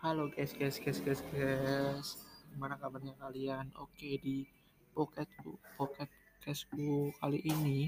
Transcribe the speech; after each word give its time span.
Halo 0.00 0.32
guys, 0.32 0.56
guys, 0.56 0.80
guys, 0.80 0.96
guys, 1.04 1.20
guys. 1.28 2.16
Gimana 2.48 2.80
kabarnya 2.80 3.12
kalian? 3.20 3.68
Oke, 3.76 4.16
di 4.16 4.48
pocketku, 4.96 5.60
pocket 5.76 6.08
cashku 6.40 7.12
kali 7.20 7.44
ini, 7.44 7.84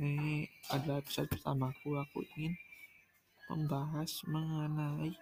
ini 0.00 0.48
adalah 0.72 1.04
episode 1.04 1.28
pertamaku. 1.28 2.00
Aku 2.00 2.24
ingin 2.32 2.56
membahas 3.52 4.24
mengenai 4.24 5.12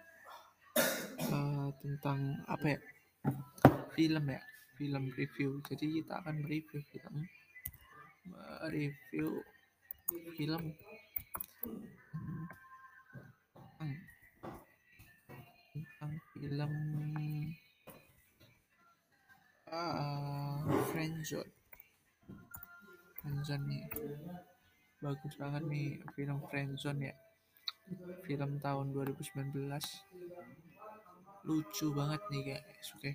uh, 1.27 1.67
tentang 1.83 2.39
apa 2.47 2.71
ya? 2.71 2.79
Film 3.91 4.23
ya, 4.31 4.39
film 4.79 5.11
review. 5.19 5.59
Jadi 5.67 6.07
kita 6.07 6.23
akan 6.23 6.39
mereview 6.39 6.79
film, 6.87 7.27
mereview 8.31 9.43
film 10.39 10.71
film 16.43 16.75
uh, 19.71 20.59
Friendzone. 20.91 21.55
Friendzone 23.15 23.63
nih, 23.71 23.87
bagus 24.99 25.39
banget 25.39 25.63
nih 25.71 26.03
film 26.19 26.43
Friendzone 26.51 26.99
ya. 27.07 27.15
Film 28.27 28.59
tahun 28.59 28.91
2019 28.91 29.71
lucu 31.47 31.87
banget 31.95 32.19
nih 32.27 32.41
guys, 32.51 32.87
oke. 32.91 33.11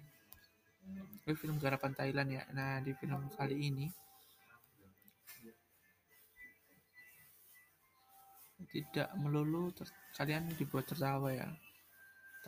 Okay? 1.28 1.36
Film 1.36 1.60
garapan 1.60 1.92
Thailand 1.92 2.32
ya. 2.32 2.48
Nah, 2.56 2.80
di 2.80 2.96
film 2.96 3.28
kali 3.28 3.56
ini 3.60 3.92
tidak 8.72 9.12
melulu 9.20 9.68
kalian 10.16 10.48
dibuat 10.56 10.88
tertawa 10.88 11.28
ya. 11.28 11.44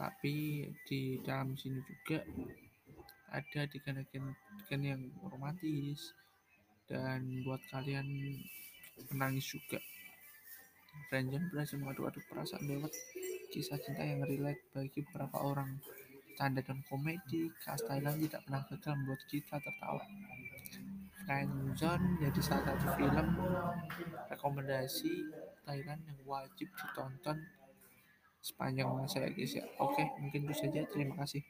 Tapi 0.00 0.64
di 0.88 1.20
dalam 1.20 1.52
sini 1.60 1.76
juga 1.84 2.24
ada 3.28 3.68
adegan-adegan 3.68 4.80
yang 4.80 5.02
romantis 5.28 6.16
dan 6.88 7.44
buat 7.44 7.60
kalian 7.68 8.08
menangis 9.12 9.44
juga. 9.52 9.76
Friendzone 11.12 11.52
berhasil 11.52 11.76
mengaduk-aduk 11.76 12.24
perasaan 12.32 12.64
lewat 12.64 12.96
kisah 13.52 13.76
cinta 13.76 14.02
yang 14.02 14.24
relate 14.24 14.64
bagi 14.72 15.04
beberapa 15.04 15.36
orang. 15.44 15.76
Tanda 16.40 16.64
dan 16.64 16.80
komedi, 16.88 17.52
khas 17.60 17.84
Thailand 17.84 18.24
tidak 18.24 18.40
pernah 18.48 18.64
gagal 18.72 18.94
membuat 18.96 19.22
kita 19.28 19.56
tertawa. 19.60 20.04
Friendzone 21.28 22.24
jadi 22.24 22.40
salah 22.40 22.72
satu 22.72 22.88
film 22.96 23.28
rekomendasi 24.32 25.28
Thailand 25.68 26.00
yang 26.08 26.18
wajib 26.24 26.72
ditonton 26.72 27.44
sepanjang 28.48 28.88
masa 28.98 29.16
ya 29.24 29.30
guys 29.36 29.52
ya. 29.58 29.64
Oke, 29.84 30.02
mungkin 30.20 30.40
itu 30.48 30.54
saja. 30.62 30.80
Terima 30.92 31.14
kasih. 31.20 31.42